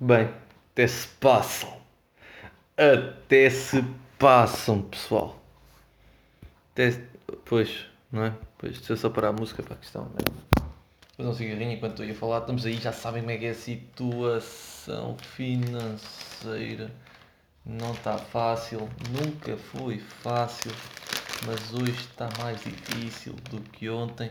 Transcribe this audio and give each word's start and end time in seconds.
Bem, 0.00 0.30
até 0.72 0.86
se 0.86 1.08
passam. 1.08 1.76
Até 2.76 3.48
se 3.48 3.82
passam, 4.18 4.82
pessoal. 4.82 5.40
Até. 6.72 7.02
Pois, 7.44 7.86
não 8.12 8.24
é? 8.24 8.34
Pois, 8.58 8.78
deixa 8.78 8.92
eu 8.92 8.96
só 8.96 9.10
parar 9.10 9.28
a 9.28 9.32
música 9.32 9.62
para 9.62 9.74
a 9.74 9.78
questão. 9.78 10.10
Fazer 11.16 11.28
um 11.28 11.32
cigarrinho 11.32 11.72
enquanto 11.72 12.02
eu 12.02 12.08
ia 12.08 12.14
falar. 12.14 12.40
Estamos 12.40 12.66
aí, 12.66 12.74
já 12.76 12.92
sabem 12.92 13.22
como 13.22 13.30
é 13.32 13.38
que 13.38 13.46
é 13.46 13.50
a 13.50 13.54
situação 13.54 15.16
financeira. 15.18 16.90
Não 17.64 17.92
está 17.92 18.16
fácil, 18.16 18.88
nunca 19.10 19.56
foi 19.56 19.98
fácil, 19.98 20.70
mas 21.46 21.74
hoje 21.74 21.98
está 21.98 22.28
mais 22.38 22.60
difícil 22.60 23.32
do 23.50 23.60
que 23.60 23.90
ontem. 23.90 24.30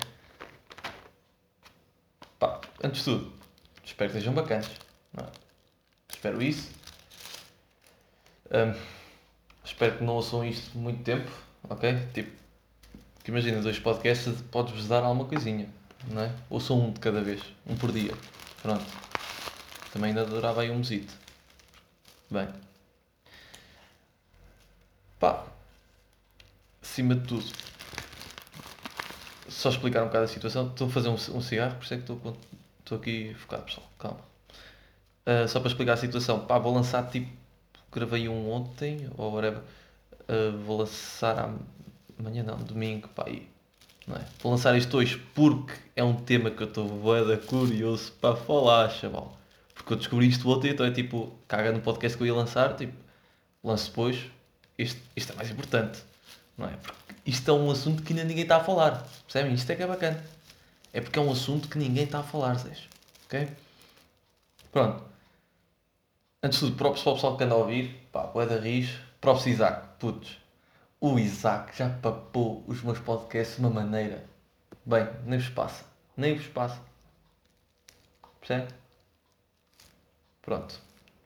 Pá, 2.39 2.61
antes 2.81 3.04
de 3.04 3.11
tudo, 3.11 3.33
espero 3.86 4.11
que 4.11 4.17
sejam 4.17 4.33
bacanas. 4.33 4.70
Não 5.13 5.23
é? 5.23 5.29
Espero 6.09 6.41
isso. 6.41 6.71
Hum, 8.52 8.80
espero 9.63 9.98
que 9.98 10.03
não 10.03 10.13
ouçam 10.13 10.45
isto 10.45 10.77
muito 10.77 11.03
tempo, 11.03 11.31
ok? 11.70 11.98
Tipo, 12.13 12.31
que 13.23 13.31
imagina, 13.31 13.62
dois 13.62 13.79
podcasts 13.79 14.41
podes-vos 14.52 14.88
dar 14.88 15.03
alguma 15.03 15.26
coisinha, 15.26 15.67
não 16.09 16.21
é? 16.21 16.31
Ouçam 16.49 16.79
um 16.79 16.91
de 16.91 16.99
cada 16.99 17.21
vez, 17.21 17.41
um 17.66 17.76
por 17.76 17.91
dia. 17.91 18.13
Pronto. 18.62 18.85
Também 19.91 20.09
ainda 20.09 20.26
durava 20.26 20.62
aí 20.62 20.70
um 20.70 20.77
mesito. 20.77 21.13
Bem. 22.29 22.48
Pá. 25.20 25.45
Acima 26.81 27.15
de 27.15 27.27
tudo. 27.27 27.45
Só 29.48 29.70
explicar 29.70 30.04
um 30.04 30.07
bocado 30.07 30.26
a 30.26 30.27
situação. 30.27 30.67
Estou 30.67 30.88
a 30.88 30.91
fazer 30.91 31.09
um, 31.09 31.13
um 31.13 31.41
cigarro, 31.41 31.76
por 31.76 31.84
isso 31.84 31.93
é 31.93 31.98
que 31.98 32.04
estou, 32.04 32.38
estou 32.85 32.98
aqui 32.98 33.34
focado, 33.34 33.63
pessoal. 33.63 33.88
Calma. 33.99 34.20
Uh, 35.26 35.48
só 35.48 35.59
para 35.59 35.70
explicar 35.70 35.93
a 35.93 35.98
situação. 35.98 36.39
Pá, 36.45 36.57
vou 36.57 36.73
lançar 36.73 37.09
tipo. 37.09 37.30
Gravei 37.91 38.27
um 38.27 38.51
ontem, 38.51 39.10
ou 39.18 39.34
whatever. 39.34 39.62
Uh, 40.27 40.57
vou 40.65 40.79
lançar 40.79 41.40
am- 41.40 41.60
amanhã, 42.20 42.43
não, 42.43 42.57
domingo, 42.57 43.07
pá, 43.10 43.23
aí. 43.27 43.48
É? 44.07 44.21
Vou 44.40 44.51
lançar 44.51 44.77
isto 44.77 44.98
hoje 44.98 45.18
porque 45.34 45.73
é 45.95 46.04
um 46.04 46.13
tema 46.13 46.51
que 46.51 46.62
eu 46.62 46.68
estou 46.68 46.87
boeda 46.87 47.37
curioso 47.37 48.12
para 48.21 48.35
falar, 48.35 48.90
chaval. 48.90 49.35
Porque 49.73 49.93
eu 49.93 49.98
descobri 49.98 50.27
isto 50.27 50.48
ontem, 50.49 50.70
então 50.71 50.85
é 50.85 50.91
tipo, 50.91 51.34
caga 51.48 51.71
no 51.71 51.82
podcast 51.82 52.15
que 52.15 52.23
eu 52.23 52.27
ia 52.27 52.34
lançar, 52.34 52.76
tipo, 52.76 52.93
lanço 53.63 53.88
depois. 53.90 54.20
Isto, 54.77 55.01
isto 55.15 55.32
é 55.34 55.35
mais 55.35 55.49
importante, 55.49 56.04
não 56.57 56.67
é? 56.67 56.71
Porque 56.77 57.15
isto 57.26 57.49
é 57.49 57.54
um 57.54 57.71
assunto 57.71 58.04
que 58.04 58.13
ainda 58.13 58.26
ninguém 58.26 58.43
está 58.43 58.57
a 58.57 58.63
falar, 58.63 59.07
percebem? 59.26 59.54
Isto 59.55 59.71
é 59.71 59.76
que 59.76 59.84
é 59.84 59.88
bacana. 59.88 60.23
É 60.96 61.01
porque 61.01 61.20
é 61.20 61.21
um 61.21 61.29
assunto 61.29 61.68
que 61.68 61.77
ninguém 61.77 62.05
está 62.05 62.20
a 62.20 62.24
falar, 62.24 62.54
Zés. 62.55 62.88
Ok? 63.26 63.49
Pronto. 64.72 65.03
Antes 66.41 66.57
de 66.57 66.68
tudo, 66.68 66.78
para 66.78 66.88
o 66.88 66.94
pessoal 66.94 67.35
que 67.35 67.44
anda 67.44 67.53
a 67.53 67.57
ouvir, 67.57 68.07
pá, 68.13 68.28
boeda 68.28 68.57
Riz, 68.62 68.97
próprios 69.19 69.46
Isaac, 69.46 69.90
putz. 70.00 70.38
O 71.01 71.19
Isaac 71.19 71.78
já 71.78 71.90
papou 71.90 72.63
os 72.66 72.81
meus 72.81 72.97
podcasts 73.00 73.57
de 73.57 73.62
uma 73.62 73.72
maneira. 73.72 74.23
Bem, 74.85 75.06
nem 75.25 75.38
vos 75.38 75.50
passa. 75.50 75.84
Nem 76.16 76.38
vos 76.38 76.47
passa. 76.47 76.81
Percebe? 78.40 78.73
Pronto. 80.44 80.79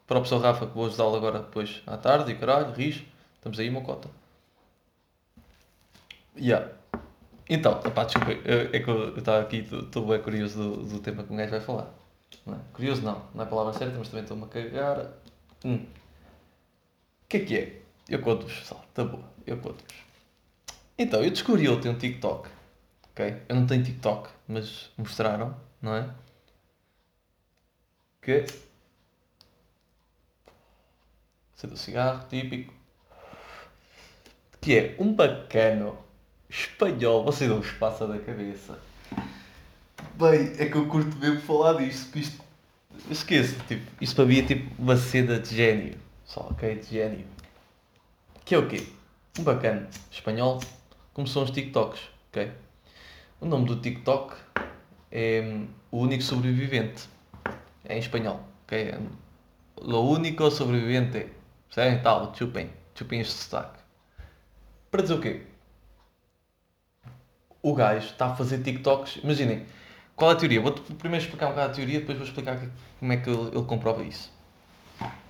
Para 0.07 0.17
o 0.17 0.21
professor 0.21 0.41
Rafa, 0.41 0.65
que 0.65 0.73
vou 0.73 0.87
ajudá-lo 0.87 1.15
agora 1.15 1.43
depois 1.43 1.83
à 1.85 1.95
tarde, 1.95 2.31
e 2.31 2.35
caralho, 2.35 2.73
Riz, 2.73 3.03
estamos 3.35 3.59
aí 3.59 3.69
uma 3.69 3.81
cota. 3.81 4.09
Yeah. 6.35 6.78
Então, 7.49 7.73
opá, 7.79 8.03
desculpa, 8.03 8.31
eu- 8.31 8.69
é 8.73 8.79
que 8.79 8.87
eu 8.89 9.17
estava 9.17 9.41
aqui, 9.41 9.57
estou 9.57 10.05
bem 10.07 10.21
curioso 10.21 10.57
do, 10.61 10.83
do 10.85 10.99
tema 10.99 11.23
que 11.23 11.33
um 11.33 11.35
gajo 11.35 11.51
vai 11.51 11.61
falar. 11.61 11.91
Não 12.45 12.53
é? 12.55 12.59
Curioso 12.73 13.01
não, 13.01 13.23
não 13.33 13.43
é 13.43 13.47
a 13.47 13.49
palavra 13.49 13.73
certa, 13.73 13.97
mas 13.97 14.07
também 14.09 14.23
estou-me 14.23 14.43
a 14.43 14.47
cagar. 14.47 15.11
Hum. 15.65 15.85
O 17.23 17.27
que 17.29 17.37
é 17.37 17.39
que 17.45 17.57
é? 17.57 17.81
Eu 18.07 18.21
conto-vos, 18.21 18.53
pessoal, 18.59 18.83
tá 18.93 19.03
boa, 19.03 19.23
eu 19.45 19.57
conto-vos. 19.57 19.95
Então, 20.97 21.23
eu 21.23 21.31
descobri 21.31 21.67
ontem 21.69 21.89
um 21.89 21.97
TikTok, 21.97 22.49
ok? 23.11 23.41
Eu 23.47 23.55
não 23.55 23.65
tenho 23.65 23.83
TikTok, 23.83 24.29
mas 24.47 24.89
mostraram, 24.97 25.55
não 25.81 25.95
é? 25.95 26.09
Que... 28.21 28.45
Sei 31.55 31.69
do 31.69 31.77
cigarro, 31.77 32.27
típico. 32.29 32.73
Que 34.61 34.77
é 34.77 34.95
um 34.99 35.13
bacano 35.13 35.97
espanhol, 36.49 37.23
você 37.23 37.47
não 37.47 37.61
vos 37.61 37.71
passa 37.71 38.07
da 38.07 38.17
cabeça. 38.17 38.79
Bem, 40.15 40.53
é 40.57 40.65
que 40.65 40.75
eu 40.75 40.87
curto 40.87 41.15
mesmo 41.17 41.39
falar 41.41 41.73
disto, 41.73 42.05
porque 42.05 42.19
isto. 42.19 42.49
Esqueço, 43.09 43.55
tipo, 43.67 43.89
isto 44.01 44.15
para 44.15 44.25
mim 44.25 44.39
é 44.39 44.43
tipo 44.43 44.69
uma 44.77 44.97
cena 44.97 45.39
de 45.39 45.55
gênio. 45.55 45.97
Só, 46.25 46.41
ok? 46.51 46.75
De 46.75 46.87
gênio. 46.87 47.25
Que 48.43 48.55
é 48.55 48.57
o 48.57 48.67
quê? 48.67 48.85
Um 49.37 49.43
bacana 49.43 49.87
espanhol 50.11 50.59
começou 51.13 51.43
uns 51.43 51.51
TikToks, 51.51 52.01
ok? 52.29 52.51
O 53.39 53.45
nome 53.45 53.65
do 53.65 53.77
TikTok 53.77 54.35
é 55.11 55.41
hum, 55.41 55.67
O 55.91 55.99
Único 55.99 56.23
Sobrevivente. 56.23 57.07
É 57.85 57.95
em 57.95 57.99
espanhol, 57.99 58.41
ok? 58.65 58.95
Lo 59.81 60.01
único 60.01 60.51
sobrevivente. 60.51 61.27
Percebem? 61.67 62.01
Tal, 62.03 62.33
chupem. 62.35 62.69
Chupem 62.93 63.21
este 63.21 63.33
sotaque. 63.33 63.79
Para 64.91 65.01
dizer 65.01 65.13
o 65.13 65.21
quê? 65.21 65.43
O 67.61 67.73
gajo 67.73 68.07
está 68.07 68.27
a 68.27 68.35
fazer 68.35 68.61
TikToks. 68.61 69.17
Imaginem, 69.23 69.65
qual 70.15 70.31
é 70.31 70.33
a 70.33 70.37
teoria? 70.37 70.61
Vou 70.61 70.73
primeiro 70.73 71.23
explicar 71.23 71.47
um 71.47 71.49
bocado 71.51 71.71
a 71.71 71.73
teoria, 71.75 71.99
depois 71.99 72.17
vou 72.17 72.27
explicar 72.27 72.59
como 72.99 73.13
é 73.13 73.17
que 73.17 73.29
ele, 73.29 73.47
ele 73.47 73.63
comprova 73.63 74.03
isso. 74.03 74.31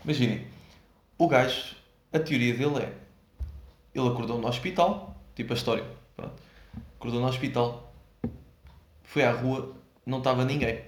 Imaginem, 0.04 0.48
o 1.18 1.28
gajo, 1.28 1.76
a 2.12 2.20
teoria 2.20 2.54
dele 2.56 2.80
é: 2.80 2.94
ele 3.94 4.08
acordou 4.08 4.40
no 4.40 4.48
hospital, 4.48 5.16
tipo 5.36 5.54
a 5.54 5.56
história, 5.56 5.86
pronto. 6.16 6.34
Acordou 6.98 7.22
no 7.22 7.28
hospital, 7.28 7.94
foi 9.04 9.24
à 9.24 9.32
rua, 9.32 9.76
não 10.06 10.20
estava 10.20 10.46
ninguém. 10.46 10.84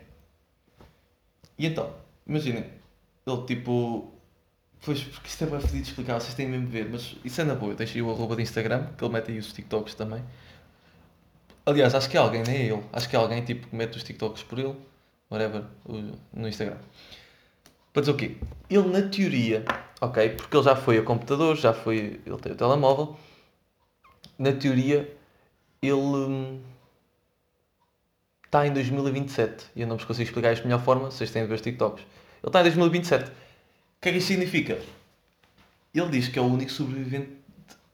E 1.58 1.66
então, 1.66 1.94
imaginem, 2.26 2.66
ele 3.26 3.42
tipo. 3.46 4.12
Pois, 4.84 5.04
porque 5.04 5.28
isto 5.28 5.44
é 5.44 5.48
bem 5.48 5.60
fodido 5.60 5.84
de 5.84 5.90
explicar, 5.90 6.20
vocês 6.20 6.34
têm 6.34 6.50
mesmo 6.50 6.66
de 6.66 6.72
ver, 6.72 6.90
mas 6.90 7.16
isso 7.24 7.40
é 7.40 7.44
na 7.44 7.54
boa. 7.54 7.74
Eu 7.74 7.76
deixei 7.76 8.02
o 8.02 8.10
arroba 8.10 8.36
de 8.36 8.42
Instagram, 8.42 8.88
que 8.98 9.04
ele 9.04 9.14
mete 9.14 9.32
aí 9.32 9.38
os 9.38 9.54
TikToks 9.54 9.94
também. 9.94 10.24
Aliás, 11.66 11.94
acho 11.94 12.10
que 12.10 12.18
é 12.18 12.20
alguém, 12.20 12.44
nem 12.44 12.56
é 12.56 12.66
ele. 12.74 12.84
Acho 12.92 13.10
que 13.10 13.16
é 13.16 13.20
alguém 13.20 13.44
tipo 13.44 13.68
que 13.68 13.76
mete 13.76 13.98
os 13.98 14.04
TikToks 14.04 14.44
por 14.44 14.60
ele, 14.60 14.76
whatever, 15.30 15.64
no 16.34 16.48
Instagram. 16.48 16.78
Para 17.94 18.02
dizer 18.02 18.12
o 18.12 18.16
quê? 18.16 18.38
Ele 18.70 18.88
na 18.88 19.08
teoria, 19.10 19.66
ok, 20.00 20.30
porque 20.30 20.56
ele 20.56 20.64
já 20.64 20.76
foi 20.76 20.98
a 20.98 21.04
computador, 21.04 21.56
já 21.58 21.74
foi, 21.74 22.22
ele 22.26 22.38
tem 22.38 22.54
o 22.54 22.56
telemóvel, 22.56 23.18
na 24.40 24.54
teoria 24.54 25.14
ele 25.82 25.94
hum, 25.94 26.62
está 28.46 28.66
em 28.68 28.74
2027 28.74 29.68
e 29.76 29.82
eu 29.82 29.88
não 29.88 29.98
vos 29.98 30.06
consigo 30.06 30.28
explicar 30.28 30.54
isto 30.54 30.62
de 30.62 30.68
melhor 30.68 30.84
forma, 30.84 31.12
vocês 31.12 31.32
têm 31.32 31.42
de 31.42 31.48
ver 31.48 31.56
os 31.56 31.62
TikToks. 31.62 32.04
Ele 32.04 32.48
está 32.48 32.60
em 32.60 32.64
2027. 32.64 33.30
O 33.30 33.32
que 34.02 34.10
é 34.10 34.12
que 34.12 34.18
isto 34.18 34.28
significa? 34.28 34.80
Ele 35.94 36.10
diz 36.10 36.28
que 36.28 36.40
é 36.40 36.42
o 36.42 36.46
único 36.46 36.72
sobrevivente 36.72 37.32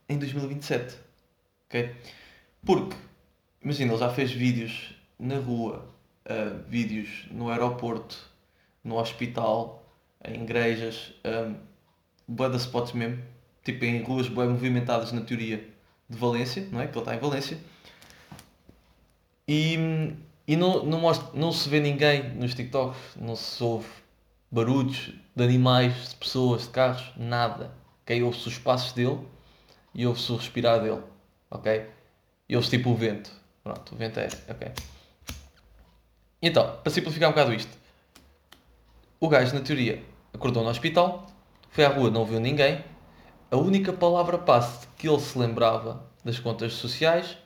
em 0.07 0.17
2027. 0.17 0.95
Ok? 1.67 1.95
Porque, 2.65 2.95
imagina, 3.67 3.91
ele 3.91 3.99
já 3.99 4.09
fez 4.09 4.31
vídeos 4.31 4.93
na 5.19 5.37
rua, 5.37 5.85
ah, 6.25 6.57
vídeos 6.69 7.27
no 7.29 7.49
aeroporto, 7.49 8.17
no 8.81 8.97
hospital, 8.97 9.85
em 10.25 10.43
igrejas, 10.43 11.13
um, 11.25 12.49
de 12.49 12.57
spots 12.57 12.93
mesmo, 12.93 13.21
tipo 13.63 13.83
em 13.83 14.01
ruas 14.01 14.29
bué 14.29 14.47
movimentadas 14.47 15.11
na 15.11 15.19
teoria 15.19 15.67
de 16.09 16.17
Valência, 16.17 16.65
não 16.71 16.79
é? 16.79 16.87
Que 16.87 16.93
ele 16.93 16.99
está 16.99 17.15
em 17.15 17.19
Valência. 17.19 17.57
E, 19.45 20.13
e 20.47 20.55
não, 20.55 20.85
não, 20.85 20.99
mostra, 21.01 21.29
não 21.37 21.51
se 21.51 21.67
vê 21.67 21.81
ninguém 21.81 22.35
nos 22.35 22.53
TikToks, 22.53 23.17
não 23.17 23.35
se 23.35 23.61
ouve 23.61 23.87
barulhos 24.49 25.11
de 25.35 25.43
animais, 25.43 26.09
de 26.09 26.15
pessoas, 26.15 26.63
de 26.63 26.69
carros, 26.69 27.11
nada. 27.17 27.73
Ok? 28.03 28.23
Ouve-se 28.23 28.47
os 28.47 28.57
passos 28.57 28.93
dele 28.93 29.19
e 29.93 30.07
ouve-se 30.07 30.31
o 30.31 30.37
respirar 30.37 30.81
dele. 30.81 31.01
Ok? 31.51 31.85
E 32.47 32.55
ouve-se 32.55 32.77
tipo 32.77 32.91
o 32.91 32.95
vento. 32.95 33.46
Pronto, 33.67 33.95
o 33.95 33.97
vento 33.97 34.17
é. 34.17 34.29
Ok. 34.47 34.71
Então, 36.41 36.77
para 36.81 36.89
simplificar 36.89 37.27
um 37.27 37.33
bocado 37.33 37.53
isto, 37.53 37.77
o 39.19 39.27
gajo, 39.27 39.53
na 39.53 39.59
teoria, 39.59 40.01
acordou 40.33 40.63
no 40.63 40.69
hospital, 40.69 41.27
foi 41.69 41.83
à 41.83 41.89
rua, 41.89 42.09
não 42.09 42.23
viu 42.23 42.39
ninguém. 42.39 42.81
A 43.51 43.57
única 43.57 43.91
palavra 43.91 44.37
passe 44.37 44.87
que 44.97 45.09
ele 45.09 45.19
se 45.19 45.37
lembrava 45.37 46.09
das 46.23 46.39
contas 46.39 46.73
sociais 46.73 47.37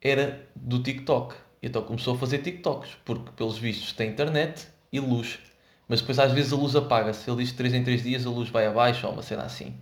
era 0.00 0.48
do 0.56 0.82
TikTok. 0.82 1.36
Então 1.62 1.82
começou 1.84 2.16
a 2.16 2.18
fazer 2.18 2.38
TikToks, 2.38 2.96
porque 3.04 3.30
pelos 3.36 3.56
vistos 3.56 3.92
tem 3.92 4.10
internet 4.10 4.66
e 4.92 4.98
luz. 4.98 5.38
Mas 5.86 6.00
depois 6.00 6.18
às 6.18 6.32
vezes 6.32 6.52
a 6.52 6.56
luz 6.56 6.74
apaga-se. 6.74 7.30
Ele 7.30 7.44
diz 7.44 7.52
que 7.52 7.58
3 7.58 7.74
em 7.74 7.84
3 7.84 8.02
dias 8.02 8.26
a 8.26 8.30
luz 8.30 8.48
vai 8.48 8.66
abaixo 8.66 9.06
ou 9.06 9.12
uma 9.12 9.22
cena 9.22 9.44
assim. 9.44 9.78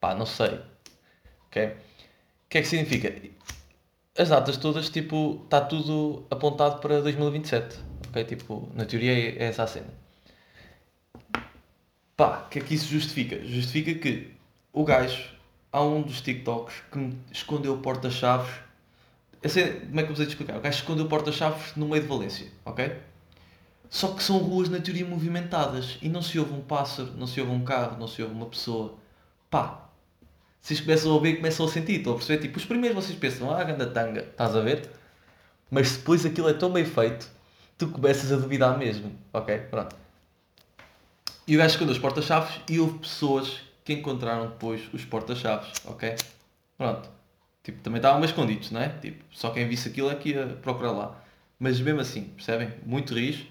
Pá, 0.00 0.14
não 0.14 0.24
sei. 0.24 0.62
Ok? 1.48 1.66
O 1.66 1.76
que 2.48 2.56
é 2.58 2.62
que 2.62 2.68
significa? 2.68 3.12
As 4.20 4.28
datas 4.28 4.58
todas, 4.58 4.90
tipo, 4.90 5.40
está 5.44 5.62
tudo 5.62 6.26
apontado 6.30 6.78
para 6.78 7.00
2027. 7.00 7.78
Ok? 8.10 8.24
Tipo, 8.24 8.68
na 8.74 8.84
teoria 8.84 9.12
é, 9.12 9.44
é 9.44 9.44
essa 9.44 9.62
a 9.62 9.66
cena. 9.66 9.86
Pá, 12.18 12.44
o 12.44 12.48
que 12.50 12.58
é 12.58 12.62
que 12.62 12.74
isso 12.74 12.86
justifica? 12.86 13.42
Justifica 13.42 13.94
que 13.94 14.30
o 14.74 14.84
gajo, 14.84 15.24
há 15.72 15.80
um 15.80 16.02
dos 16.02 16.20
TikToks 16.20 16.82
que 16.92 17.16
escondeu 17.32 17.72
o 17.72 17.78
porta-chaves. 17.78 18.52
Sei, 19.46 19.80
como 19.80 20.00
é 20.00 20.02
que 20.02 20.10
eu 20.10 20.14
vos 20.14 20.26
de 20.26 20.30
explicar? 20.30 20.58
O 20.58 20.60
gajo 20.60 20.76
escondeu 20.76 21.08
porta-chaves 21.08 21.74
no 21.74 21.88
meio 21.88 22.02
de 22.02 22.08
Valência, 22.08 22.48
ok? 22.66 22.94
Só 23.88 24.08
que 24.08 24.22
são 24.22 24.36
ruas 24.36 24.68
na 24.68 24.80
teoria 24.80 25.06
movimentadas 25.06 25.96
e 26.02 26.10
não 26.10 26.20
se 26.20 26.38
ouve 26.38 26.52
um 26.52 26.60
pássaro, 26.60 27.14
não 27.16 27.26
se 27.26 27.40
ouve 27.40 27.52
um 27.52 27.64
carro, 27.64 27.98
não 27.98 28.06
se 28.06 28.20
ouve 28.20 28.34
uma 28.34 28.44
pessoa. 28.44 28.98
Pá, 29.48 29.88
vocês 30.60 30.80
começam 30.80 31.10
a 31.10 31.14
ouvir 31.14 31.30
e 31.30 31.36
começam 31.36 31.66
a 31.66 31.68
sentir, 31.68 31.98
estão 31.98 32.12
a 32.12 32.16
perceber? 32.16 32.42
Tipo, 32.42 32.58
os 32.58 32.64
primeiros 32.64 33.04
vocês 33.04 33.18
pensam, 33.18 33.50
ah, 33.50 33.62
ganda 33.64 33.86
tanga, 33.86 34.20
estás 34.20 34.54
a 34.54 34.60
ver? 34.60 34.90
Mas 35.70 35.96
depois 35.96 36.26
aquilo 36.26 36.48
é 36.48 36.52
tão 36.52 36.70
bem 36.70 36.84
feito, 36.84 37.30
tu 37.78 37.88
começas 37.88 38.32
a 38.32 38.36
duvidar 38.36 38.78
mesmo, 38.78 39.12
ok? 39.32 39.58
Pronto. 39.70 39.96
E 41.46 41.56
o 41.56 41.58
gajo 41.58 41.74
escondeu 41.74 41.92
os 41.92 41.98
porta-chaves 41.98 42.60
e 42.68 42.78
houve 42.78 42.98
pessoas 42.98 43.60
que 43.84 43.92
encontraram 43.92 44.48
depois 44.48 44.82
os 44.92 45.04
porta-chaves, 45.04 45.72
ok? 45.84 46.14
Pronto. 46.76 47.08
Tipo, 47.62 47.80
também 47.82 47.98
estavam 47.98 48.20
meio 48.20 48.28
escondidos, 48.30 48.70
não 48.70 48.80
é? 48.80 48.88
Tipo, 48.88 49.24
só 49.32 49.50
quem 49.50 49.66
visse 49.68 49.88
aquilo 49.88 50.10
é 50.10 50.14
que 50.14 50.30
ia 50.30 50.46
procurar 50.62 50.92
lá. 50.92 51.22
Mas 51.58 51.80
mesmo 51.80 52.00
assim, 52.00 52.24
percebem? 52.24 52.72
Muito 52.86 53.14
rijo. 53.14 53.46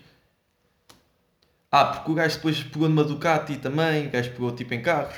Ah, 1.71 1.85
porque 1.85 2.11
o 2.11 2.15
gajo 2.15 2.35
depois 2.37 2.63
pegou 2.63 2.89
numa 2.89 3.03
Ducati 3.03 3.57
também, 3.57 4.07
o 4.07 4.09
gajo 4.09 4.31
pegou 4.31 4.51
tipo 4.51 4.73
em 4.73 4.81
carros, 4.81 5.15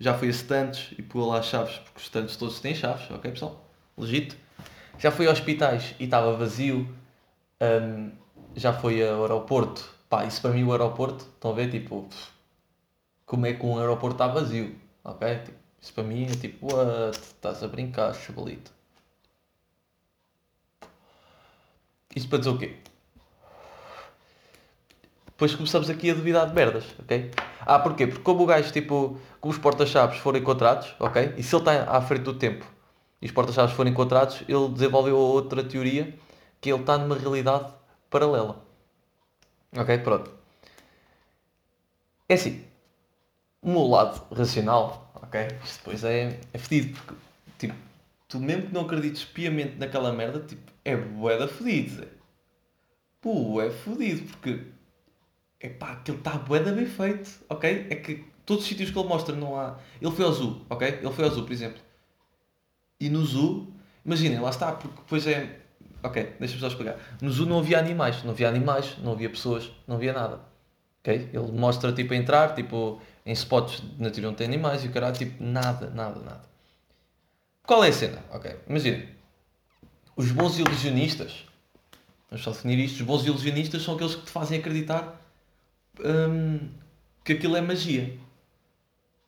já 0.00 0.14
foi 0.14 0.28
a 0.28 0.30
stands 0.30 0.92
e 0.98 1.02
pegou 1.02 1.28
lá 1.28 1.38
as 1.38 1.46
chaves, 1.46 1.76
porque 1.76 1.98
os 1.98 2.04
stands 2.04 2.36
todos 2.36 2.58
têm 2.58 2.74
chaves, 2.74 3.08
ok 3.10 3.30
pessoal? 3.30 3.62
Legito. 3.98 4.34
Já 4.98 5.10
foi 5.10 5.26
a 5.26 5.30
hospitais 5.30 5.94
e 6.00 6.04
estava 6.04 6.34
vazio. 6.34 6.88
Hum, 7.60 8.10
já 8.56 8.72
foi 8.72 9.06
ao 9.06 9.22
aeroporto. 9.22 9.94
Pá, 10.08 10.24
isso 10.24 10.40
para 10.40 10.50
mim 10.52 10.64
o 10.64 10.72
aeroporto, 10.72 11.24
estão 11.24 11.52
a 11.52 11.54
ver, 11.54 11.70
tipo, 11.70 12.08
como 13.26 13.46
é 13.46 13.52
que 13.52 13.64
um 13.64 13.78
aeroporto 13.78 14.14
está 14.14 14.26
vazio, 14.26 14.74
ok? 15.04 15.38
Tipo, 15.38 15.58
isso 15.80 15.92
para 15.94 16.02
mim 16.02 16.24
é 16.24 16.34
tipo, 16.34 16.74
what? 16.74 17.16
Estás 17.16 17.62
a 17.62 17.68
brincar, 17.68 18.14
chavalito. 18.14 18.72
Isto 22.16 22.28
para 22.28 22.38
dizer 22.38 22.50
o 22.50 22.58
quê? 22.58 22.76
Depois 25.26 25.54
começamos 25.54 25.88
aqui 25.88 26.10
a 26.10 26.14
duvidar 26.14 26.48
de 26.48 26.54
merdas, 26.54 26.84
ok? 26.98 27.30
Ah, 27.66 27.78
porquê? 27.78 28.06
Porque 28.06 28.22
como 28.22 28.42
o 28.42 28.46
gajo, 28.46 28.72
tipo, 28.72 29.18
como 29.40 29.52
os 29.52 29.58
porta-chaves 29.58 30.18
foram 30.18 30.38
encontrados, 30.38 30.94
ok? 30.98 31.34
E 31.36 31.42
se 31.42 31.54
ele 31.54 31.62
está 31.62 31.84
à 31.90 32.00
frente 32.00 32.22
do 32.22 32.34
tempo 32.34 32.64
e 33.20 33.26
os 33.26 33.32
porta-chaves 33.32 33.74
foram 33.74 33.90
encontrados, 33.90 34.42
ele 34.48 34.68
desenvolveu 34.68 35.16
outra 35.16 35.62
teoria 35.62 36.18
que 36.60 36.72
ele 36.72 36.80
está 36.80 36.98
numa 36.98 37.16
realidade 37.16 37.72
paralela. 38.08 38.62
Ok? 39.76 39.98
Pronto. 39.98 40.30
É 42.28 42.34
assim, 42.34 42.64
o 43.62 43.70
meu 43.70 43.86
lado 43.86 44.22
racional, 44.34 45.12
ok? 45.14 45.40
Isto 45.64 45.78
depois 45.78 46.04
é, 46.04 46.40
é 46.52 46.58
fedido, 46.58 46.96
porque, 46.96 47.14
tipo, 47.58 47.74
tu 48.28 48.38
mesmo 48.38 48.68
que 48.68 48.72
não 48.74 48.82
acredites 48.82 49.24
piamente 49.24 49.76
naquela 49.76 50.12
merda, 50.12 50.40
tipo, 50.40 50.70
é 50.84 50.96
boeda 50.96 51.48
fedido, 51.48 51.96
Zé. 51.96 52.08
Pô, 53.20 53.60
é 53.60 53.70
fodido, 53.70 54.26
porque 54.28 54.64
Epá, 55.60 55.92
aquilo 55.92 56.16
está 56.16 56.32
boeda 56.38 56.72
bem 56.72 56.86
feito, 56.86 57.30
ok? 57.48 57.86
É 57.90 57.94
que 57.96 58.24
todos 58.46 58.62
os 58.62 58.68
sítios 58.68 58.90
que 58.90 58.98
ele 58.98 59.08
mostra 59.08 59.36
não 59.36 59.60
há. 59.60 59.76
Ele 60.00 60.10
foi 60.10 60.24
ao 60.24 60.32
zoo, 60.32 60.64
ok? 60.70 60.88
Ele 60.88 61.12
foi 61.12 61.24
ao 61.24 61.30
zoo, 61.30 61.44
por 61.44 61.52
exemplo. 61.52 61.80
E 62.98 63.10
no 63.10 63.24
zoo, 63.24 63.70
imaginem, 64.04 64.40
lá 64.40 64.50
está, 64.50 64.72
porque 64.72 64.96
depois 64.96 65.26
é. 65.26 65.60
Ok, 66.02 66.34
deixa-me 66.40 66.60
só 66.60 66.68
explicar. 66.68 66.98
No 67.20 67.30
zoo 67.30 67.46
não 67.46 67.58
havia 67.58 67.78
animais, 67.78 68.24
não 68.24 68.30
havia 68.30 68.48
animais, 68.48 68.96
não 69.02 69.12
havia 69.12 69.28
pessoas, 69.28 69.70
não 69.86 69.96
havia 69.96 70.14
nada. 70.14 70.40
Ok? 71.00 71.28
Ele 71.30 71.52
mostra 71.52 71.92
tipo 71.92 72.14
a 72.14 72.16
entrar, 72.16 72.54
tipo, 72.54 72.98
em 73.26 73.32
spots 73.32 73.82
de 73.82 74.02
natureza 74.02 74.26
não 74.28 74.34
tem 74.34 74.46
animais 74.46 74.82
e 74.82 74.88
o 74.88 74.92
caralho, 74.92 75.16
tipo, 75.16 75.42
nada, 75.44 75.90
nada, 75.90 76.20
nada. 76.20 76.42
Qual 77.66 77.84
é 77.84 77.88
a 77.88 77.92
cena? 77.92 78.24
Ok, 78.30 78.56
imaginem. 78.66 79.08
Os 80.16 80.32
bons 80.32 80.58
ilusionistas, 80.58 81.46
vamos 82.30 82.42
só 82.44 82.50
definir 82.50 82.78
isto, 82.78 83.00
os 83.00 83.02
bons 83.02 83.26
ilusionistas 83.26 83.82
são 83.82 83.94
aqueles 83.94 84.14
que 84.14 84.24
te 84.24 84.30
fazem 84.30 84.58
acreditar 84.58 85.19
hum, 86.04 86.68
que 87.24 87.32
aquilo 87.34 87.56
é 87.56 87.60
magia. 87.60 88.18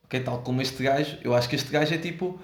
Ok? 0.05 0.21
Tal 0.21 0.43
como 0.43 0.61
este 0.61 0.83
gajo, 0.83 1.19
eu 1.23 1.35
acho 1.35 1.49
que 1.49 1.57
este 1.57 1.71
gajo 1.71 1.95
é 1.95 1.99
tipo 1.99 2.39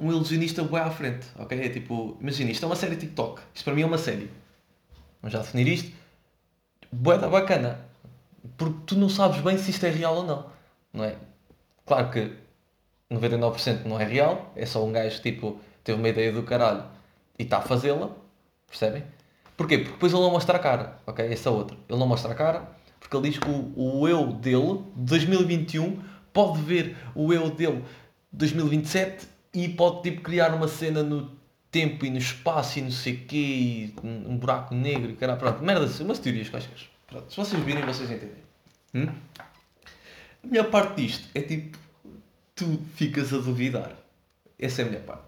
um 0.00 0.10
ilusionista 0.10 0.62
bem 0.62 0.80
à 0.80 0.90
frente. 0.90 1.26
Ok? 1.38 1.58
É 1.58 1.68
tipo, 1.68 2.16
imagina, 2.20 2.50
isto 2.50 2.64
é 2.64 2.66
uma 2.66 2.76
série 2.76 2.96
TikTok. 2.96 3.42
Isto 3.54 3.64
para 3.64 3.74
mim 3.74 3.82
é 3.82 3.86
uma 3.86 3.98
série. 3.98 4.30
Vamos 5.20 5.32
já 5.32 5.40
definir 5.40 5.68
isto. 5.68 5.92
Bué 6.90 7.18
da 7.18 7.28
bacana. 7.28 7.80
Porque 8.56 8.78
tu 8.86 8.96
não 8.96 9.08
sabes 9.08 9.40
bem 9.40 9.56
se 9.58 9.70
isto 9.70 9.84
é 9.86 9.90
real 9.90 10.16
ou 10.16 10.24
não. 10.24 10.46
Não 10.92 11.04
é? 11.04 11.16
Claro 11.86 12.10
que 12.10 12.32
99% 13.10 13.84
não 13.84 14.00
é 14.00 14.04
real. 14.04 14.52
É 14.56 14.66
só 14.66 14.84
um 14.84 14.92
gajo 14.92 15.20
tipo, 15.22 15.60
teve 15.82 15.98
uma 15.98 16.08
ideia 16.08 16.32
do 16.32 16.42
caralho 16.42 16.84
e 17.38 17.42
está 17.44 17.58
a 17.58 17.62
fazê-la. 17.62 18.10
Percebem? 18.66 19.04
Porquê? 19.56 19.78
Porque 19.78 19.92
depois 19.92 20.12
ele 20.12 20.22
não 20.22 20.30
mostra 20.30 20.56
a 20.56 20.60
cara. 20.60 20.98
Ok? 21.06 21.24
Essa 21.32 21.48
é 21.48 21.52
outra. 21.52 21.76
Ele 21.88 21.98
não 21.98 22.06
mostra 22.06 22.32
a 22.32 22.34
cara 22.34 22.83
porque 23.04 23.16
ele 23.18 23.28
diz 23.28 23.38
que 23.38 23.48
o, 23.48 24.00
o 24.00 24.08
eu 24.08 24.32
dele, 24.32 24.82
de 24.96 25.04
2021, 25.04 26.00
pode 26.32 26.62
ver 26.62 26.96
o 27.14 27.32
eu 27.34 27.50
dele 27.50 27.84
de 28.32 28.38
2027 28.38 29.26
e 29.52 29.68
pode 29.68 30.02
tipo 30.02 30.22
criar 30.22 30.54
uma 30.54 30.66
cena 30.66 31.02
no 31.02 31.30
tempo 31.70 32.06
e 32.06 32.10
no 32.10 32.16
espaço 32.16 32.78
e 32.78 32.82
não 32.82 32.90
sei 32.90 33.12
o 33.12 33.26
quê, 33.26 33.36
e 33.36 33.94
um 34.02 34.38
buraco 34.38 34.74
negro 34.74 35.10
e 35.10 35.16
caralho, 35.16 35.38
pronto, 35.38 35.62
merda, 35.62 35.86
umas 36.02 36.18
teorias 36.18 36.48
quaisquer. 36.48 36.78
Pronto, 37.06 37.30
se 37.30 37.36
vocês 37.36 37.62
virem, 37.62 37.84
vocês 37.84 38.10
entendem. 38.10 38.42
Hum? 38.94 39.08
A 40.42 40.46
melhor 40.46 40.70
parte 40.70 41.02
disto 41.02 41.28
é 41.34 41.42
tipo, 41.42 41.76
tu 42.54 42.80
ficas 42.94 43.34
a 43.34 43.38
duvidar. 43.38 43.92
Essa 44.58 44.82
é 44.82 44.84
a 44.84 44.88
melhor 44.88 45.02
parte. 45.02 45.24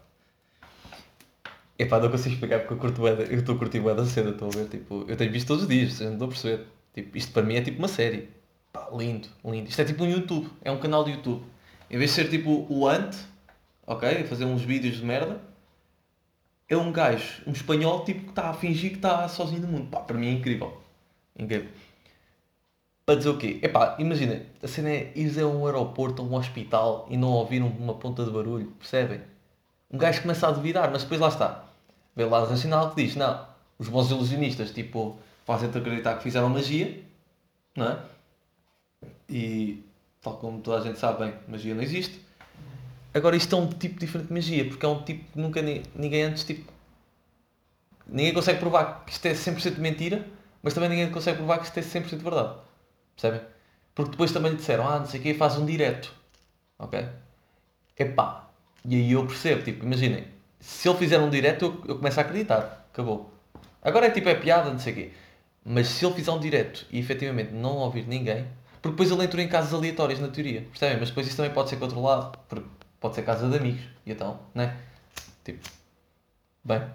Epá, 1.78 2.00
não 2.00 2.11
consigo 2.11 2.34
explicar 2.34 2.61
porque 2.61 2.73
eu 2.73 2.78
curto 2.78 3.06
eu 3.06 3.38
estou 3.38 3.55
a 3.55 3.58
curtir 3.58 3.81
bem 3.81 3.94
da 3.94 4.06
cena, 4.06 4.31
estou 4.31 4.49
a 4.49 4.50
ver, 4.50 4.69
tipo, 4.69 5.05
eu 5.06 5.17
tenho 5.17 5.31
visto 5.31 5.49
todos 5.49 5.64
os 5.64 5.69
dias, 5.69 6.00
não 6.00 6.12
estou 6.14 6.26
a 6.26 6.31
perceber. 6.31 6.75
Tipo, 6.97 7.19
isto 7.19 7.31
para 7.31 7.43
mim 7.43 7.57
é 7.57 7.61
tipo 7.61 7.79
uma 7.79 7.89
série. 7.89 8.31
Pá, 8.73 8.89
lindo, 8.91 9.29
lindo. 9.45 9.69
Isto 9.69 9.83
é 9.83 9.85
tipo 9.85 10.03
um 10.03 10.09
YouTube. 10.09 10.49
É 10.63 10.71
um 10.71 10.79
canal 10.79 11.05
de 11.05 11.11
YouTube. 11.11 11.45
Em 11.91 11.99
vez 11.99 12.11
de 12.11 12.17
ser 12.17 12.31
tipo 12.31 12.67
o 12.71 12.89
Ant, 12.89 13.15
ok? 13.87 14.25
Fazer 14.25 14.47
uns 14.47 14.63
vídeos 14.63 14.97
de 14.97 15.05
merda. 15.05 15.39
É 16.67 16.75
um 16.75 16.91
gajo, 16.91 17.43
um 17.47 17.53
espanhol, 17.53 18.03
tipo, 18.03 18.23
que 18.23 18.31
está 18.31 18.49
a 18.49 18.55
fingir 18.55 18.93
que 18.93 18.97
está 18.97 19.29
sozinho 19.29 19.61
no 19.61 19.69
mundo. 19.69 19.91
Pá, 19.91 20.01
para 20.01 20.17
mim 20.17 20.27
é 20.27 20.33
incrível. 20.33 20.81
Incrível. 21.39 21.69
Para 23.05 23.17
dizer 23.17 23.29
o 23.29 23.37
quê? 23.37 23.61
Epá, 23.63 23.95
imagina, 23.99 24.43
a 24.63 24.67
cena 24.67 24.88
é 24.88 25.12
ir 25.15 25.38
a 25.38 25.47
um 25.47 25.67
aeroporto 25.67 26.23
ou 26.23 26.31
um 26.31 26.35
hospital 26.35 27.07
e 27.11 27.17
não 27.19 27.29
ouvir 27.29 27.62
uma 27.62 27.95
ponta 27.95 28.25
de 28.25 28.31
barulho, 28.31 28.73
percebem? 28.79 29.21
Um 29.91 29.99
gajo 29.99 30.23
começa 30.23 30.49
a 30.49 30.50
duvidar, 30.50 30.91
mas 30.91 31.03
depois 31.03 31.21
lá 31.21 31.29
está. 31.29 31.67
Vê 32.17 32.25
o 32.25 32.31
lado 32.31 32.49
racional 32.49 32.91
que 32.91 33.05
diz, 33.05 33.15
não, 33.15 33.47
os 33.79 33.88
bons 33.88 34.11
ilusionistas, 34.11 34.73
tipo, 34.73 35.19
fazem-te 35.47 35.79
acreditar 35.79 36.17
que 36.17 36.25
fizeram 36.25 36.49
magia, 36.50 37.03
não 37.75 37.87
é? 37.87 37.99
E 39.29 39.85
tal 40.21 40.37
como 40.37 40.61
toda 40.61 40.79
a 40.79 40.81
gente 40.85 40.99
sabe 40.99 41.25
bem, 41.25 41.35
magia 41.49 41.75
não 41.75 41.83
existe. 41.83 42.21
Agora 43.15 43.37
isto 43.37 43.55
é 43.55 43.59
um 43.59 43.69
tipo 43.69 43.99
diferente 43.99 44.26
de 44.26 44.35
magia, 44.35 44.69
porque 44.69 44.85
é 44.85 44.88
um 44.88 45.03
tipo 45.03 45.33
que 45.33 45.38
nunca 45.38 45.62
ninguém 45.62 46.25
antes 46.25 46.45
tipo. 46.45 46.71
Ninguém 48.07 48.35
consegue 48.35 48.59
provar 48.61 49.05
que 49.05 49.12
isto 49.12 49.26
é 49.26 49.33
100% 49.33 49.79
mentira, 49.79 50.26
mas 50.62 50.75
também 50.75 50.91
ninguém 50.91 51.11
consegue 51.11 51.38
provar 51.38 51.59
que 51.59 51.65
isto 51.65 51.79
é 51.79 51.83
100% 51.83 52.19
verdade. 52.19 52.59
Percebem? 53.15 53.41
Porque 53.95 54.11
depois 54.12 54.31
também 54.33 54.53
lhe 54.53 54.59
disseram, 54.59 54.87
ah, 54.87 54.99
não 54.99 55.07
sei 55.07 55.19
o 55.19 55.23
que, 55.23 55.35
faz 55.35 55.57
um 55.57 55.65
direto. 55.65 56.12
Ok? 56.79 57.09
Epá. 57.99 58.50
E 58.85 58.95
aí 58.95 59.12
eu 59.12 59.26
percebo, 59.26 59.62
tipo, 59.62 59.85
imaginem, 59.85 60.29
se 60.61 60.88
ele 60.88 60.99
fizer 60.99 61.19
um 61.19 61.31
direto 61.31 61.65
eu, 61.65 61.85
eu 61.88 61.97
começo 61.97 62.21
a 62.21 62.23
acreditar. 62.23 62.87
Acabou. 62.93 63.33
Agora 63.83 64.07
é 64.07 64.11
tipo, 64.11 64.29
é 64.29 64.35
piada, 64.35 64.71
não 64.71 64.79
sei 64.79 64.93
o 64.93 64.97
quê. 64.97 65.12
Mas 65.68 65.88
se 65.88 66.06
ele 66.06 66.14
fizer 66.14 66.30
um 66.30 66.38
direto 66.38 66.87
e 66.92 67.00
efetivamente 67.00 67.52
não 67.52 67.78
ouvir 67.78 68.06
ninguém, 68.06 68.46
porque 68.80 68.90
depois 68.90 69.11
ele 69.11 69.25
entrou 69.25 69.42
em 69.42 69.49
casas 69.49 69.75
aleatórias 69.75 70.20
na 70.20 70.28
teoria, 70.28 70.62
percebem? 70.62 71.00
Mas 71.00 71.08
depois 71.08 71.26
isso 71.26 71.37
também 71.37 71.52
pode 71.52 71.70
ser 71.70 71.76
controlado, 71.76 72.38
porque 72.49 72.64
pode 73.00 73.16
ser 73.16 73.23
casa 73.23 73.49
de 73.49 73.56
amigos, 73.56 73.82
e 74.06 74.12
então, 74.12 74.38
né? 74.54 74.78
Tipo, 75.44 75.68
bem. 76.62 76.88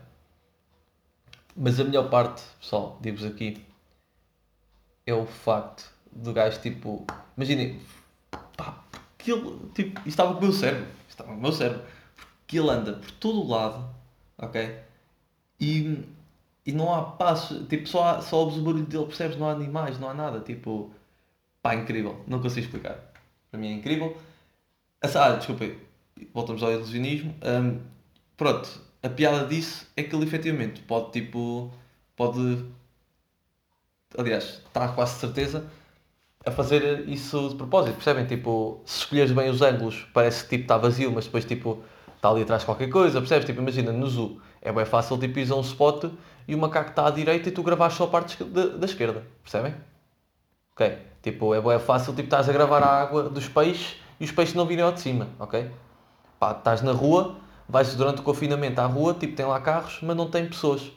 Mas 1.53 1.81
a 1.81 1.83
melhor 1.83 2.09
parte, 2.09 2.41
pessoal, 2.61 2.97
digo-vos 3.01 3.25
aqui, 3.25 3.61
é 5.05 5.13
o 5.13 5.25
facto 5.25 5.91
do 6.09 6.31
gajo, 6.31 6.61
tipo, 6.61 7.05
imaginem, 7.35 7.77
pá, 8.55 8.85
porque 9.17 9.33
ele, 9.33 9.69
tipo, 9.75 9.99
isto 9.99 10.07
estava 10.07 10.31
com 10.33 10.39
o 10.39 10.43
meu 10.43 10.53
cérebro, 10.53 10.87
estava 11.09 11.29
com 11.29 11.37
o 11.37 11.41
meu 11.41 11.51
cérebro, 11.51 11.83
porque 12.15 12.57
ele 12.57 12.69
anda 12.69 12.93
por 12.93 13.11
todo 13.11 13.41
o 13.41 13.49
lado, 13.49 13.93
ok? 14.37 14.79
E 15.59 16.05
e 16.65 16.71
não 16.71 16.93
há 16.93 17.03
passo, 17.03 17.65
tipo, 17.65 17.87
só, 17.87 18.03
há, 18.03 18.21
só 18.21 18.37
ouves 18.37 18.57
o 18.57 18.61
barulho 18.61 18.85
dele, 18.85 19.05
percebes? 19.05 19.37
Não 19.37 19.47
há 19.47 19.51
animais, 19.51 19.99
não 19.99 20.09
há 20.09 20.13
nada, 20.13 20.39
tipo, 20.41 20.91
pá, 21.61 21.75
incrível, 21.75 22.21
não 22.27 22.41
consigo 22.41 22.65
explicar. 22.65 22.99
Para 23.49 23.59
mim 23.59 23.67
é 23.67 23.73
incrível. 23.73 24.15
Ah, 25.01 25.31
desculpa, 25.31 25.65
voltamos 26.33 26.61
ao 26.63 26.71
ilusionismo. 26.71 27.35
Um, 27.43 27.79
pronto, 28.37 28.69
a 29.01 29.09
piada 29.09 29.47
disso 29.47 29.87
é 29.95 30.03
que 30.03 30.15
ele 30.15 30.25
efetivamente 30.25 30.81
pode, 30.81 31.11
tipo, 31.11 31.71
pode 32.15 32.63
aliás, 34.17 34.61
está 34.65 34.87
quase 34.89 35.19
certeza 35.19 35.69
a 36.45 36.51
fazer 36.51 37.07
isso 37.07 37.49
de 37.49 37.55
propósito, 37.55 37.95
percebem? 37.95 38.25
Tipo, 38.25 38.81
se 38.85 38.99
escolheres 38.99 39.31
bem 39.31 39.49
os 39.49 39.61
ângulos, 39.61 40.07
parece 40.13 40.43
que 40.43 40.49
tipo 40.49 40.63
está 40.63 40.77
vazio, 40.77 41.11
mas 41.11 41.25
depois 41.25 41.45
tipo 41.45 41.83
está 42.15 42.29
ali 42.29 42.41
atrás 42.43 42.63
qualquer 42.63 42.89
coisa, 42.89 43.19
percebes? 43.19 43.45
Tipo, 43.45 43.61
imagina, 43.61 43.91
no 43.91 44.07
zoo, 44.07 44.41
é 44.61 44.71
bem 44.71 44.85
fácil 44.85 45.17
tipo 45.17 45.39
a 45.39 45.55
um 45.55 45.61
spot 45.61 46.05
e 46.47 46.55
o 46.55 46.57
macaco 46.57 46.91
está 46.91 47.07
à 47.07 47.09
direita 47.09 47.49
e 47.49 47.51
tu 47.51 47.63
gravares 47.63 47.95
só 47.95 48.05
a 48.05 48.07
parte 48.07 48.43
da 48.43 48.85
esquerda, 48.85 49.23
percebem? 49.41 49.73
Ok? 50.73 50.97
Tipo, 51.21 51.53
é 51.53 51.61
bem 51.61 51.79
fácil, 51.79 52.13
tipo, 52.13 52.27
estás 52.27 52.49
a 52.49 52.53
gravar 52.53 52.83
a 52.83 53.01
água 53.01 53.23
dos 53.23 53.47
peixes 53.47 53.97
e 54.19 54.25
os 54.25 54.31
peixes 54.31 54.55
não 54.55 54.65
virem 54.65 54.83
ao 54.83 54.91
de 54.91 54.99
cima, 55.01 55.29
ok? 55.39 55.69
Pá, 56.39 56.51
estás 56.51 56.81
na 56.81 56.91
rua, 56.91 57.35
vais 57.67 57.95
durante 57.95 58.21
o 58.21 58.23
confinamento 58.23 58.79
à 58.81 58.85
rua, 58.85 59.13
tipo, 59.13 59.35
tem 59.35 59.45
lá 59.45 59.59
carros, 59.59 59.99
mas 60.01 60.15
não 60.15 60.29
tem 60.29 60.47
pessoas, 60.47 60.91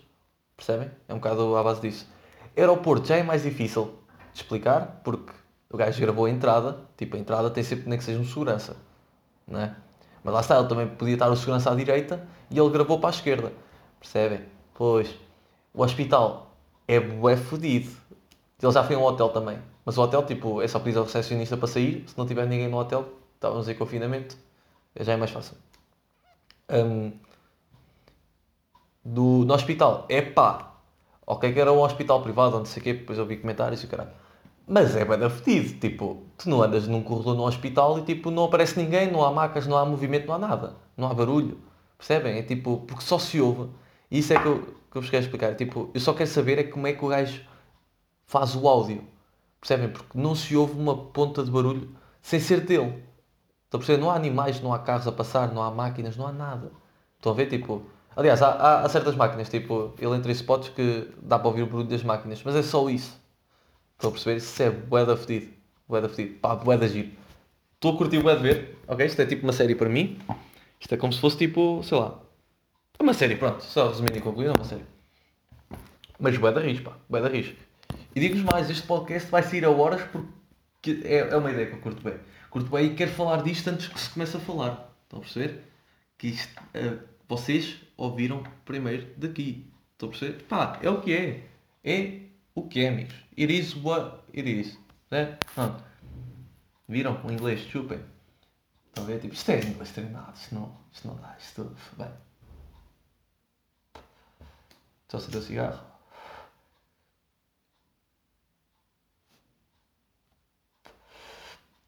percebem? 0.57 0.91
É 1.09 1.13
um 1.13 1.19
bocado 1.19 1.57
à 1.57 1.63
base 1.63 1.81
disso. 1.81 2.09
Aeroporto 2.57 3.07
já 3.09 3.17
é 3.17 3.23
mais 3.23 3.43
difícil 3.43 3.95
de 4.33 4.41
explicar, 4.41 5.01
porque 5.05 5.33
o 5.71 5.77
gajo 5.77 6.01
gravou 6.01 6.27
a 6.27 6.31
entrada, 6.31 6.79
tipo, 6.97 7.17
a 7.17 7.19
entrada 7.19 7.51
tem 7.51 7.63
sempre 7.63 7.89
nem 7.89 7.99
que 7.99 8.05
seja 8.05 8.19
um 8.19 8.25
segurança, 8.25 8.77
não 9.47 9.61
é? 9.61 9.77
Mas 10.25 10.35
lá 10.35 10.41
está, 10.41 10.59
ele 10.59 10.69
também 10.69 10.89
podia 10.89 11.15
estar 11.15 11.31
o 11.31 11.37
segurança 11.37 11.71
à 11.71 11.75
direita 11.75 12.27
e 12.51 12.59
ele 12.59 12.71
gravou 12.71 12.99
para 12.99 13.11
a 13.11 13.13
esquerda, 13.13 13.53
percebem? 14.01 14.41
Pois, 14.73 15.15
o 15.75 15.83
hospital 15.83 16.51
é 16.89 16.99
bué 16.99 17.37
fodido. 17.37 17.91
Ele 18.61 18.73
já 18.73 18.83
foi 18.83 18.97
a 18.97 18.99
um 18.99 19.03
hotel 19.03 19.29
também, 19.29 19.59
mas 19.85 19.99
o 19.99 20.03
hotel, 20.03 20.25
tipo, 20.25 20.63
é 20.63 20.67
só 20.67 20.79
pedir 20.79 20.97
ao 20.97 21.05
recepcionista 21.05 21.57
para 21.57 21.69
sair, 21.69 22.05
se 22.09 22.17
não 22.17 22.27
tiver 22.27 22.47
ninguém 22.47 22.69
no 22.69 22.79
hotel, 22.79 23.07
estávamos 23.35 23.69
em 23.69 23.75
confinamento, 23.75 24.37
já 24.99 25.13
é 25.13 25.17
mais 25.17 25.31
fácil. 25.31 25.57
Um, 26.71 27.13
do, 29.05 29.45
no 29.45 29.53
hospital, 29.53 30.07
é 30.09 30.23
pá, 30.23 30.73
ok 31.27 31.53
que 31.53 31.61
era 31.61 31.71
um 31.71 31.83
hospital 31.83 32.23
privado, 32.23 32.57
onde 32.57 32.69
sei 32.69 32.81
o 32.81 32.85
quê, 32.85 32.95
depois 32.95 33.19
eu 33.19 33.27
vi 33.27 33.37
comentários 33.37 33.83
e 33.83 33.87
o 33.87 33.89
caralho. 33.89 34.24
Mas 34.67 34.97
é 34.97 35.05
bem 35.05 35.29
fedido, 35.29 35.79
tipo, 35.79 36.23
tu 36.39 36.49
não 36.49 36.63
andas 36.63 36.89
num 36.89 37.03
corredor 37.03 37.35
no 37.37 37.47
hospital 37.47 37.99
e 37.99 38.03
tipo, 38.03 38.31
não 38.31 38.45
aparece 38.45 38.79
ninguém, 38.79 39.11
não 39.11 39.23
há 39.23 39.31
macas, 39.31 39.67
não 39.67 39.77
há 39.77 39.85
movimento, 39.85 40.27
não 40.27 40.35
há 40.35 40.39
nada, 40.39 40.77
não 40.97 41.07
há 41.07 41.13
barulho, 41.13 41.61
percebem? 41.99 42.39
É 42.39 42.43
tipo, 42.43 42.79
porque 42.87 43.05
só 43.05 43.19
se 43.19 43.39
ouve, 43.39 43.69
e 44.11 44.21
isso 44.21 44.33
é 44.33 44.41
que 44.41 44.47
eu, 44.47 44.63
que 44.91 44.97
eu 44.97 45.03
vos 45.03 45.11
quero 45.11 45.23
explicar, 45.23 45.55
tipo, 45.55 45.91
eu 45.93 46.01
só 46.01 46.15
quero 46.15 46.31
saber 46.31 46.59
é 46.59 46.65
como 46.65 46.87
é 46.87 46.95
que 46.95 47.05
o 47.05 47.09
gajo 47.09 47.43
faz 48.27 48.57
o 48.57 48.67
áudio, 48.67 49.05
percebem? 49.61 49.91
Porque 49.91 50.19
não 50.19 50.35
se 50.35 50.57
ouve 50.57 50.79
uma 50.81 50.97
ponta 50.97 51.45
de 51.45 51.51
barulho 51.51 51.95
sem 52.23 52.41
ser 52.41 52.61
dele, 52.63 53.05
estão 53.67 53.79
a 53.79 53.79
perceber? 53.79 54.01
Não 54.01 54.11
há 54.11 54.15
animais, 54.15 54.63
não 54.63 54.73
há 54.73 54.79
carros 54.79 55.07
a 55.07 55.13
passar, 55.13 55.53
não 55.53 55.63
há 55.63 55.71
máquinas, 55.71 56.17
não 56.17 56.27
há 56.27 56.33
nada, 56.33 56.73
estão 57.17 57.33
a 57.33 57.35
ver, 57.35 57.49
tipo, 57.51 57.83
aliás, 58.17 58.41
há, 58.41 58.49
há, 58.49 58.81
há 58.81 58.89
certas 58.89 59.15
máquinas, 59.15 59.51
tipo, 59.51 59.93
ele 59.99 60.17
entra 60.17 60.31
em 60.33 60.35
spots 60.35 60.71
que 60.71 61.13
dá 61.21 61.39
para 61.39 61.49
ouvir 61.49 61.65
o 61.65 61.67
barulho 61.67 61.89
das 61.89 62.03
máquinas, 62.03 62.43
mas 62.43 62.57
é 62.57 62.63
só 62.63 62.89
isso 62.89 63.23
Estão 64.05 64.11
a 64.11 64.13
perceber? 64.13 64.37
Isso 64.37 64.63
é 64.63 64.71
bué 64.71 65.07
da 65.07 65.17
fedido. 65.17 65.51
Bué 65.89 66.07
fedido. 66.07 66.39
Pá, 66.39 66.55
bué 66.55 66.77
da 66.77 66.87
giro. 66.87 67.11
Estou 67.75 67.95
a 67.95 67.97
curtir 67.97 68.21
bué 68.21 68.37
de 68.37 68.43
ver. 68.43 68.79
Ok? 68.87 69.07
Isto 69.07 69.23
é 69.23 69.27
tipo 69.27 69.45
uma 69.45 69.53
série 69.53 69.75
para 69.75 69.89
mim. 69.89 70.19
Isto 70.79 70.95
é 70.95 70.99
como 70.99 71.11
se 71.11 71.19
fosse 71.19 71.39
tipo, 71.39 71.83
sei 71.83 71.97
lá. 71.97 72.21
É 72.99 73.03
uma 73.03 73.15
série, 73.15 73.37
pronto. 73.37 73.65
Só 73.65 73.89
resumindo 73.89 74.19
e 74.19 74.21
concluindo, 74.21 74.53
é 74.53 74.57
uma 74.57 74.65
série. 74.65 74.85
Mas 76.19 76.37
bué 76.37 76.53
da 76.53 76.61
risco, 76.61 76.91
pá. 76.91 76.99
E 78.15 78.21
digo-vos 78.21 78.43
mais, 78.43 78.69
este 78.69 78.87
podcast 78.87 79.31
vai 79.31 79.43
sair 79.43 79.65
a 79.65 79.71
horas 79.71 80.03
porque 80.13 81.01
é, 81.03 81.21
é 81.21 81.37
uma 81.39 81.51
ideia 81.51 81.67
que 81.69 81.73
eu 81.73 81.81
curto 81.81 82.03
bem. 82.03 82.19
Curto 82.51 82.71
bem 82.71 82.93
e 82.93 82.95
quero 82.95 83.11
falar 83.11 83.43
disto 83.43 83.69
antes 83.69 83.89
que 83.89 83.99
se 83.99 84.11
comece 84.11 84.37
a 84.37 84.41
falar. 84.41 84.95
Estão 85.05 85.21
a 85.21 85.23
perceber? 85.23 85.63
Que 86.19 86.27
isto, 86.27 86.61
uh, 86.61 86.99
vocês 87.27 87.77
ouviram 87.97 88.43
primeiro 88.67 89.07
daqui. 89.17 89.67
Estão 89.93 90.11
a 90.11 90.13
perceber? 90.13 90.43
Pá, 90.43 90.79
é 90.83 90.91
o 90.91 91.01
que 91.01 91.11
é. 91.11 91.45
É 91.83 92.25
o 92.55 92.69
que 92.69 92.85
é, 92.85 92.89
amigos. 92.89 93.15
It 93.39 93.53
is 93.53 93.75
what 93.77 94.23
it 94.37 94.49
is. 94.49 94.79
Né? 95.11 95.39
Pronto. 95.55 95.83
Viram 96.89 97.21
o 97.25 97.33
inglês? 97.33 97.61
Chupem. 97.61 98.01
Estão 98.89 99.05
a 99.05 99.07
ver? 99.07 99.21
Tipo, 99.21 99.35
isto 99.35 99.51
é 99.51 99.61
inglês 99.61 99.91
treinado. 99.93 100.33
Isto 100.37 100.55
não, 100.55 100.77
não 101.05 101.17
dá. 101.17 101.37
Isto. 101.39 101.77
Bem. 101.97 102.11
Só 105.09 105.19
se 105.19 105.31
deu 105.31 105.43
cigarro. 105.43 105.85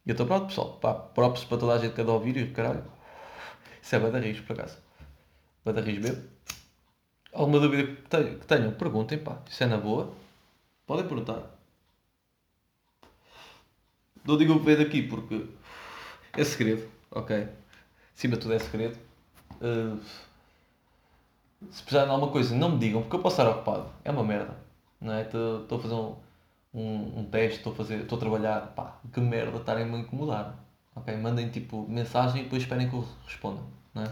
E 0.04 0.10
eu 0.10 0.12
estou 0.12 0.26
pronto, 0.26 0.46
pessoal. 0.46 0.78
Pá, 0.78 0.94
próprios 0.94 1.44
para 1.44 1.58
toda 1.58 1.74
a 1.74 1.78
gente 1.78 1.94
que 1.94 2.00
anda 2.00 2.12
a 2.12 2.14
ouvir 2.14 2.36
e 2.36 2.50
caralho. 2.52 2.84
Isso 3.82 3.94
é 3.96 3.98
bada 3.98 4.18
risco, 4.20 4.46
por 4.46 4.54
acaso. 4.54 4.78
Bada 5.64 5.80
risco 5.80 6.02
mesmo. 6.02 6.28
Alguma 7.32 7.60
dúvida 7.60 7.96
que 7.96 8.46
tenham, 8.46 8.72
perguntem, 8.72 9.18
pá. 9.18 9.42
Isso 9.48 9.62
é 9.64 9.66
na 9.66 9.78
boa. 9.78 10.25
Podem 10.86 11.06
perguntar. 11.06 11.42
Não 14.24 14.36
digo 14.36 14.54
o 14.54 14.64
que 14.64 14.76
daqui 14.76 15.02
porque 15.02 15.46
é 16.32 16.44
segredo, 16.44 16.88
ok? 17.10 17.48
Acima 18.16 18.36
de 18.36 18.42
tudo 18.42 18.54
é 18.54 18.58
segredo. 18.58 18.98
Uh, 19.60 20.00
se 21.70 21.82
precisarem 21.82 22.08
de 22.08 22.12
alguma 22.12 22.30
coisa, 22.30 22.54
não 22.54 22.70
me 22.70 22.78
digam, 22.78 23.02
porque 23.02 23.16
eu 23.16 23.20
posso 23.20 23.40
estar 23.40 23.50
ocupado. 23.50 23.88
É 24.04 24.10
uma 24.10 24.22
merda. 24.22 24.56
Não 25.00 25.12
é? 25.12 25.22
Estou 25.22 25.78
a 25.78 25.80
fazer 25.80 25.94
um, 25.94 26.16
um, 26.72 27.20
um 27.20 27.24
teste, 27.24 27.58
estou 27.58 27.72
a, 27.72 27.76
fazer, 27.76 28.02
estou 28.02 28.18
trabalhar. 28.18 28.72
Pá, 28.74 29.00
que 29.12 29.20
merda 29.20 29.58
estarem-me 29.58 29.96
a 29.96 29.98
incomodar. 29.98 30.54
Ok? 30.94 31.16
Mandem 31.16 31.50
tipo 31.50 31.86
mensagem 31.88 32.42
e 32.42 32.44
depois 32.44 32.62
esperem 32.62 32.88
que 32.88 32.94
eu 32.94 33.06
responda. 33.26 33.60
Não 33.92 34.02
é? 34.02 34.06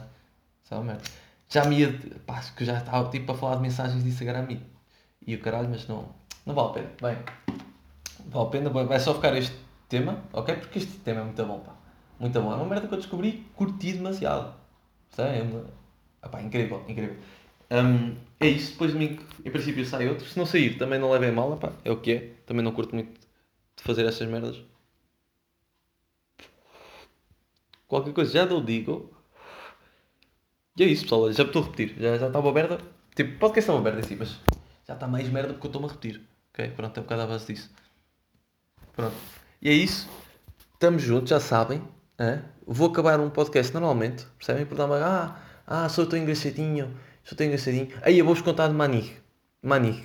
Isso 0.65 0.75
é 0.75 0.77
uma 0.77 0.85
merda. 0.85 1.03
Já 1.49 1.65
me 1.67 1.79
ia. 1.79 1.93
Pá, 2.27 2.41
que 2.57 2.65
já 2.65 2.79
estava 2.79 3.11
tipo 3.11 3.31
a 3.33 3.35
falar 3.37 3.57
de 3.57 3.63
mensagens 3.63 4.03
de 4.03 4.09
Instagram 4.09 4.47
e, 4.51 4.61
e 5.27 5.35
o 5.35 5.41
caralho, 5.41 5.69
mas 5.69 5.87
não 5.87 6.09
não 6.47 6.55
vale 6.55 6.69
a 6.69 6.73
pena. 6.73 6.91
Bem, 7.01 7.19
vale 8.27 8.47
a 8.47 8.51
pena. 8.51 8.71
Vai 8.71 9.01
só 9.01 9.15
ficar 9.15 9.37
este 9.37 9.57
tema, 9.89 10.23
ok? 10.33 10.57
Porque 10.57 10.79
este 10.79 10.99
tema 10.99 11.21
é 11.21 11.25
muito 11.25 11.45
bom, 11.45 11.61
pá. 11.61 11.75
Muito 12.19 12.41
bom. 12.41 12.53
É 12.53 12.57
uma 12.57 12.67
merda 12.67 12.89
que 12.89 12.95
eu 12.95 12.99
descobri, 12.99 13.47
curti 13.55 13.93
demasiado. 13.93 14.55
É 15.19 15.43
uma... 15.43 15.65
Epá, 16.25 16.43
incrível, 16.43 16.85
incrível. 16.89 17.17
Um, 17.71 18.17
é 18.41 18.49
isso. 18.49 18.73
Depois 18.73 18.93
de 18.93 18.99
mim, 18.99 19.19
em 19.45 19.51
princípio, 19.51 19.85
sai 19.85 20.09
outro. 20.09 20.27
Se 20.27 20.39
não 20.39 20.47
sair, 20.47 20.79
também 20.79 20.99
não 20.99 21.11
levem 21.11 21.33
mal, 21.33 21.55
epá. 21.55 21.73
É 21.85 21.91
o 21.91 22.01
que 22.01 22.13
é. 22.13 22.19
Também 22.47 22.65
não 22.65 22.73
curto 22.73 22.95
muito 22.95 23.21
de 23.77 23.83
fazer 23.83 24.05
essas 24.07 24.29
merdas. 24.29 24.63
Qualquer 27.87 28.13
coisa 28.13 28.33
já 28.33 28.45
eu 28.45 28.61
digo. 28.63 29.11
E 30.77 30.83
é 30.83 30.87
isso, 30.87 31.05
pessoal. 31.05 31.33
Já 31.33 31.45
estou 31.45 31.63
a 31.63 31.65
repetir. 31.67 31.95
Já, 31.99 32.19
já 32.19 32.27
estava 32.27 32.49
aberta. 32.49 32.79
Tipo, 33.15 33.39
pode 33.39 33.53
que 33.55 33.61
estava 33.61 33.79
aberta 33.79 34.01
em 34.01 34.03
si, 34.03 34.17
mas 34.17 34.41
já 34.87 34.95
está 34.95 35.07
mais 35.07 35.29
merda 35.29 35.53
porque 35.53 35.67
eu 35.67 35.69
estou-me 35.69 35.89
a 35.89 35.91
repetir. 35.91 36.21
Ok? 36.55 36.71
Pronto, 36.77 36.97
é 36.97 37.01
um 37.01 37.03
bocado 37.03 37.23
à 37.23 37.27
base 37.27 37.53
disso. 37.53 37.69
Pronto. 38.95 39.17
E 39.61 39.69
é 39.69 39.73
isso. 39.73 40.09
Estamos 40.73 41.03
juntos, 41.03 41.31
já 41.31 41.41
sabem. 41.41 41.83
É? 42.17 42.39
Vou 42.65 42.89
acabar 42.89 43.19
um 43.19 43.29
podcast 43.29 43.75
normalmente. 43.75 44.25
Percebem? 44.39 44.65
Por 44.65 44.77
dar. 44.77 44.89
Ah, 44.93 45.41
ah, 45.67 45.89
sou 45.89 46.07
tão 46.07 46.17
engraçadinho. 46.17 46.97
Sou 47.25 47.37
tão 47.37 47.45
engraçadinho. 47.45 47.89
Aí 48.03 48.21
eu 48.21 48.25
vou-vos 48.25 48.41
contar 48.41 48.69
de 48.69 48.75
Manig. 48.75 49.17
Manig. 49.61 50.01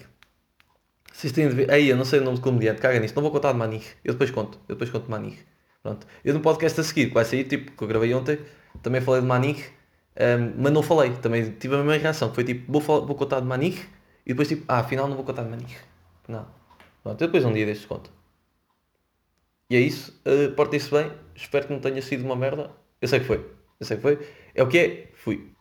Vocês 1.13 1.31
têm 1.31 1.47
de 1.49 1.53
ver. 1.53 1.71
Aí 1.71 1.87
eu 1.87 1.95
não 1.95 2.03
sei 2.03 2.19
o 2.19 2.23
nome 2.23 2.37
de 2.37 2.41
comediante. 2.41 2.81
Caga 2.81 2.99
nisso. 2.99 3.13
Não 3.15 3.21
vou 3.21 3.31
contar 3.31 3.51
de 3.51 3.57
Manig. 3.59 3.85
Eu 4.03 4.13
depois 4.13 4.31
conto. 4.31 4.57
Eu 4.67 4.73
depois 4.73 4.89
conto 4.89 5.05
de 5.05 5.11
Manig. 5.11 5.37
Pronto. 5.83 6.07
Eu 6.25 6.33
no 6.33 6.39
podcast 6.39 6.81
a 6.81 6.83
seguir, 6.83 7.09
que 7.09 7.13
vai 7.13 7.25
sair, 7.25 7.43
tipo, 7.43 7.71
que 7.71 7.83
eu 7.83 7.87
gravei 7.87 8.11
ontem, 8.13 8.39
também 8.81 9.01
falei 9.01 9.21
de 9.21 9.27
Manig. 9.27 9.63
Um, 10.19 10.63
mas 10.63 10.73
não 10.73 10.81
falei. 10.81 11.11
Também 11.17 11.51
tive 11.51 11.75
a 11.75 11.77
mesma 11.77 11.95
reação. 11.95 12.33
Foi 12.33 12.43
tipo, 12.43 12.71
vou, 12.71 12.81
falar, 12.81 13.05
vou 13.05 13.15
contar 13.15 13.39
de 13.39 13.45
Manig 13.45 13.79
e 14.25 14.29
depois 14.29 14.47
tipo, 14.47 14.63
ah, 14.67 14.79
afinal 14.79 15.07
não 15.07 15.15
vou 15.15 15.25
contar 15.25 15.43
de 15.43 15.49
Manig. 15.49 15.77
Não. 16.29 16.47
Pronto, 17.01 17.17
depois 17.17 17.43
um 17.43 17.51
dia 17.51 17.65
destes 17.65 17.87
conto. 17.87 18.11
E 19.67 19.75
é 19.75 19.79
isso. 19.79 20.21
Uh, 20.25 20.53
Portem-se 20.55 20.91
bem. 20.91 21.11
Espero 21.35 21.67
que 21.67 21.73
não 21.73 21.79
tenha 21.79 22.01
sido 22.01 22.23
uma 22.23 22.35
merda. 22.35 22.71
Eu 23.01 23.07
sei 23.07 23.19
que 23.19 23.25
foi. 23.25 23.37
Eu 23.79 23.85
sei 23.85 23.97
que 23.97 24.03
foi. 24.03 24.27
É 24.53 24.61
o 24.61 24.67
que 24.67 24.77
é. 24.77 25.11
Fui. 25.15 25.51